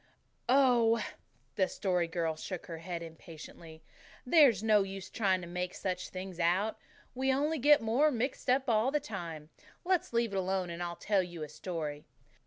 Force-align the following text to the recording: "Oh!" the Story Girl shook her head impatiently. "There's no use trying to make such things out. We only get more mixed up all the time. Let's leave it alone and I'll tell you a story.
"Oh!" 0.49 0.99
the 1.57 1.67
Story 1.67 2.07
Girl 2.07 2.35
shook 2.35 2.65
her 2.65 2.79
head 2.79 3.03
impatiently. 3.03 3.83
"There's 4.25 4.63
no 4.63 4.81
use 4.81 5.11
trying 5.11 5.41
to 5.41 5.47
make 5.47 5.75
such 5.75 6.09
things 6.09 6.39
out. 6.39 6.79
We 7.13 7.31
only 7.31 7.59
get 7.59 7.83
more 7.83 8.09
mixed 8.09 8.49
up 8.49 8.67
all 8.67 8.89
the 8.89 8.99
time. 8.99 9.51
Let's 9.85 10.11
leave 10.11 10.33
it 10.33 10.37
alone 10.37 10.71
and 10.71 10.81
I'll 10.81 10.95
tell 10.95 11.21
you 11.21 11.43
a 11.43 11.47
story. 11.49 12.07